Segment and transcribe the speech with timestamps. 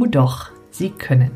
[0.00, 1.32] Oh doch, Sie können.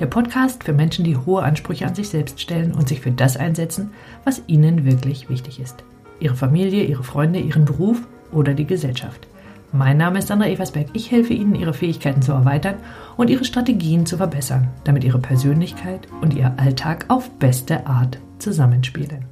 [0.00, 3.36] Der Podcast für Menschen, die hohe Ansprüche an sich selbst stellen und sich für das
[3.36, 3.92] einsetzen,
[4.24, 5.84] was ihnen wirklich wichtig ist.
[6.18, 8.02] Ihre Familie, ihre Freunde, ihren Beruf
[8.32, 9.28] oder die Gesellschaft.
[9.70, 10.88] Mein Name ist Sandra Eversberg.
[10.92, 12.74] Ich helfe Ihnen, Ihre Fähigkeiten zu erweitern
[13.16, 19.29] und Ihre Strategien zu verbessern, damit Ihre Persönlichkeit und Ihr Alltag auf beste Art zusammenspielen.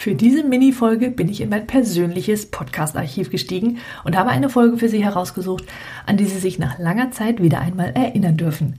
[0.00, 4.88] Für diese Mini-Folge bin ich in mein persönliches Podcast-Archiv gestiegen und habe eine Folge für
[4.88, 5.66] Sie herausgesucht,
[6.06, 8.76] an die Sie sich nach langer Zeit wieder einmal erinnern dürfen.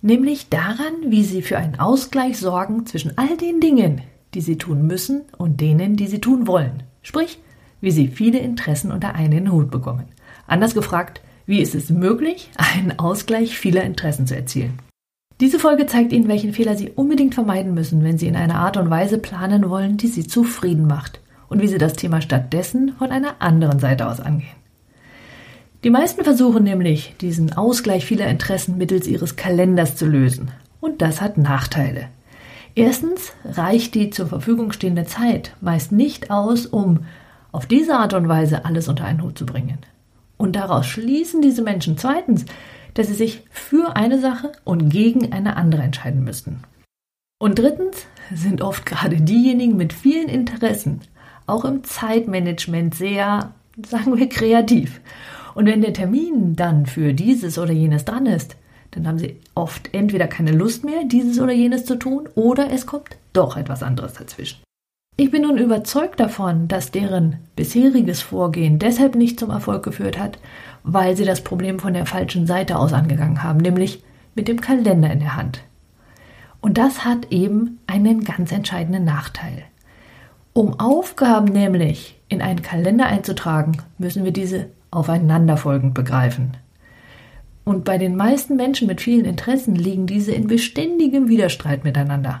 [0.00, 4.00] Nämlich daran, wie Sie für einen Ausgleich sorgen zwischen all den Dingen,
[4.32, 6.82] die Sie tun müssen und denen, die Sie tun wollen.
[7.02, 7.40] Sprich,
[7.82, 10.06] wie Sie viele Interessen unter einen Hut bekommen.
[10.46, 14.78] Anders gefragt, wie ist es möglich, einen Ausgleich vieler Interessen zu erzielen?
[15.44, 18.78] Diese Folge zeigt Ihnen, welchen Fehler Sie unbedingt vermeiden müssen, wenn Sie in einer Art
[18.78, 21.20] und Weise planen wollen, die Sie zufrieden macht
[21.50, 24.56] und wie Sie das Thema stattdessen von einer anderen Seite aus angehen.
[25.84, 30.50] Die meisten versuchen nämlich, diesen Ausgleich vieler Interessen mittels ihres Kalenders zu lösen.
[30.80, 32.08] Und das hat Nachteile.
[32.74, 37.00] Erstens reicht die zur Verfügung stehende Zeit meist nicht aus, um
[37.52, 39.80] auf diese Art und Weise alles unter einen Hut zu bringen.
[40.38, 42.46] Und daraus schließen diese Menschen zweitens,
[42.94, 46.62] dass sie sich für eine Sache und gegen eine andere entscheiden müssten.
[47.38, 51.02] Und drittens sind oft gerade diejenigen mit vielen Interessen
[51.46, 53.52] auch im Zeitmanagement sehr,
[53.86, 55.00] sagen wir, kreativ.
[55.54, 58.56] Und wenn der Termin dann für dieses oder jenes dran ist,
[58.92, 62.86] dann haben sie oft entweder keine Lust mehr, dieses oder jenes zu tun, oder es
[62.86, 64.63] kommt doch etwas anderes dazwischen.
[65.16, 70.38] Ich bin nun überzeugt davon, dass deren bisheriges Vorgehen deshalb nicht zum Erfolg geführt hat,
[70.82, 74.02] weil sie das Problem von der falschen Seite aus angegangen haben, nämlich
[74.34, 75.60] mit dem Kalender in der Hand.
[76.60, 79.62] Und das hat eben einen ganz entscheidenden Nachteil.
[80.52, 86.56] Um Aufgaben nämlich in einen Kalender einzutragen, müssen wir diese aufeinanderfolgend begreifen.
[87.64, 92.40] Und bei den meisten Menschen mit vielen Interessen liegen diese in beständigem Widerstreit miteinander.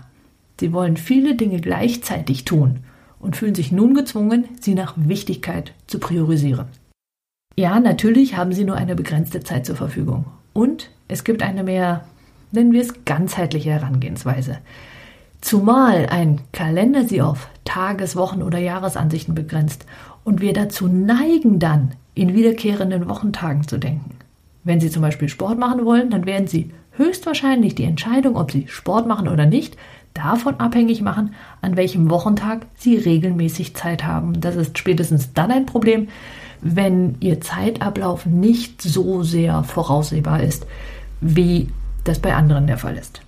[0.60, 2.80] Sie wollen viele Dinge gleichzeitig tun
[3.18, 6.66] und fühlen sich nun gezwungen, sie nach Wichtigkeit zu priorisieren.
[7.56, 10.26] Ja, natürlich haben sie nur eine begrenzte Zeit zur Verfügung.
[10.52, 12.04] Und es gibt eine mehr,
[12.52, 14.58] nennen wir es, ganzheitliche Herangehensweise.
[15.40, 19.86] Zumal ein Kalender sie auf Tages-, Wochen- oder Jahresansichten begrenzt
[20.24, 24.16] und wir dazu neigen, dann in wiederkehrenden Wochentagen zu denken.
[24.64, 28.66] Wenn Sie zum Beispiel Sport machen wollen, dann werden Sie höchstwahrscheinlich die Entscheidung, ob Sie
[28.68, 29.76] Sport machen oder nicht,
[30.14, 34.40] davon abhängig machen, an welchem Wochentag Sie regelmäßig Zeit haben.
[34.40, 36.08] Das ist spätestens dann ein Problem,
[36.60, 40.66] wenn Ihr Zeitablauf nicht so sehr voraussehbar ist,
[41.20, 41.68] wie
[42.04, 43.20] das bei anderen der Fall ist.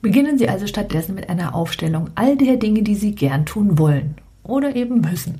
[0.00, 4.16] Beginnen Sie also stattdessen mit einer Aufstellung all der Dinge, die Sie gern tun wollen
[4.42, 5.36] oder eben müssen.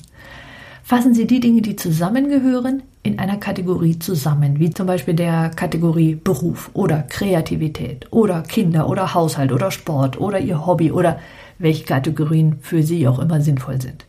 [0.93, 6.17] Fassen Sie die Dinge, die zusammengehören, in einer Kategorie zusammen, wie zum Beispiel der Kategorie
[6.17, 11.19] Beruf oder Kreativität oder Kinder oder Haushalt oder Sport oder Ihr Hobby oder
[11.59, 14.05] welche Kategorien für Sie auch immer sinnvoll sind.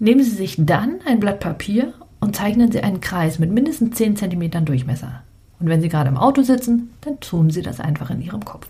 [0.00, 4.16] Nehmen Sie sich dann ein Blatt Papier und zeichnen Sie einen Kreis mit mindestens 10
[4.16, 5.22] cm Durchmesser.
[5.60, 8.66] Und wenn Sie gerade im Auto sitzen, dann tun Sie das einfach in Ihrem Kopf.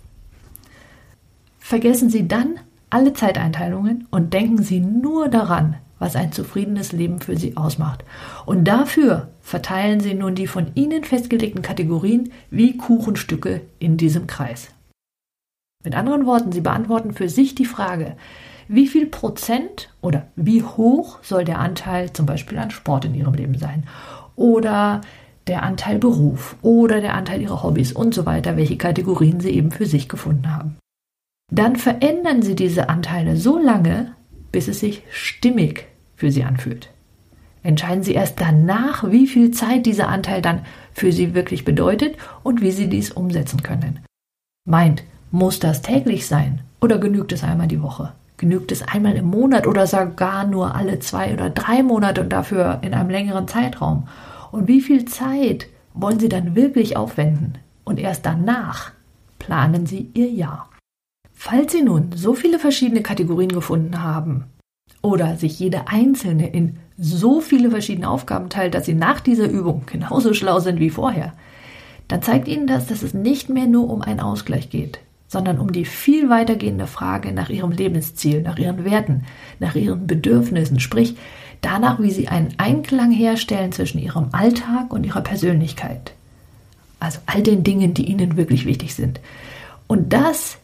[1.59, 2.57] Vergessen Sie dann
[2.91, 8.05] alle Zeiteinteilungen und denken Sie nur daran, was ein zufriedenes Leben für Sie ausmacht.
[8.45, 14.69] Und dafür verteilen Sie nun die von Ihnen festgelegten Kategorien wie Kuchenstücke in diesem Kreis.
[15.83, 18.17] Mit anderen Worten, Sie beantworten für sich die Frage,
[18.69, 23.33] wie viel Prozent oder wie hoch soll der Anteil zum Beispiel an Sport in Ihrem
[23.33, 23.85] Leben sein?
[24.37, 25.01] Oder
[25.47, 29.71] der Anteil Beruf oder der Anteil Ihrer Hobbys und so weiter, welche Kategorien Sie eben
[29.71, 30.77] für sich gefunden haben.
[31.51, 34.13] Dann verändern Sie diese Anteile so lange,
[34.53, 36.91] bis es sich stimmig für Sie anfühlt.
[37.65, 40.61] Entscheiden Sie erst danach, wie viel Zeit dieser Anteil dann
[40.93, 44.01] für Sie wirklich bedeutet und wie Sie dies umsetzen können.
[44.67, 48.13] Meint, muss das täglich sein oder genügt es einmal die Woche?
[48.37, 52.81] Genügt es einmal im Monat oder sogar nur alle zwei oder drei Monate und dafür
[52.83, 54.09] in einem längeren Zeitraum?
[54.53, 57.57] Und wie viel Zeit wollen Sie dann wirklich aufwenden?
[57.85, 58.93] Und erst danach
[59.39, 60.69] planen Sie Ihr Jahr.
[61.33, 64.45] Falls Sie nun so viele verschiedene Kategorien gefunden haben
[65.05, 69.83] oder sich jede einzelne in so viele verschiedene Aufgaben teilt, dass Sie nach dieser Übung
[69.85, 71.35] genauso schlau sind wie vorher,
[72.09, 75.73] dann zeigt Ihnen das, dass es nicht mehr nur um einen Ausgleich geht, sondern um
[75.73, 79.25] die viel weitergehende Frage nach Ihrem Lebensziel, nach Ihren Werten,
[79.61, 81.17] nach Ihren Bedürfnissen, sprich
[81.61, 86.15] danach, wie Sie einen Einklang herstellen zwischen Ihrem Alltag und Ihrer Persönlichkeit.
[86.99, 89.21] Also all den Dingen, die Ihnen wirklich wichtig sind.
[89.87, 90.57] Und das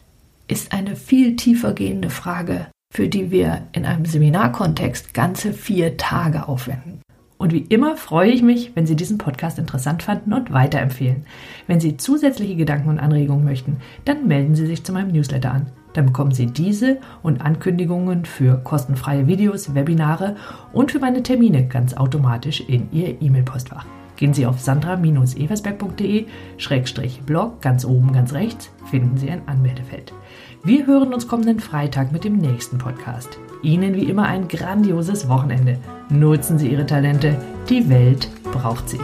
[0.47, 6.47] ist eine viel tiefer gehende Frage, für die wir in einem Seminarkontext ganze vier Tage
[6.47, 7.01] aufwenden.
[7.37, 11.25] Und wie immer freue ich mich, wenn Sie diesen Podcast interessant fanden und weiterempfehlen.
[11.65, 15.71] Wenn Sie zusätzliche Gedanken und Anregungen möchten, dann melden Sie sich zu meinem Newsletter an.
[15.93, 20.35] Dann bekommen Sie diese und Ankündigungen für kostenfreie Videos, Webinare
[20.71, 23.85] und für meine Termine ganz automatisch in Ihr E-Mail-Postfach.
[24.21, 30.13] Gehen Sie auf sandra-eversberg.de-blog, ganz oben, ganz rechts, finden Sie ein Anmeldefeld.
[30.63, 33.39] Wir hören uns kommenden Freitag mit dem nächsten Podcast.
[33.63, 35.79] Ihnen wie immer ein grandioses Wochenende.
[36.09, 37.35] Nutzen Sie Ihre Talente,
[37.67, 38.99] die Welt braucht sie.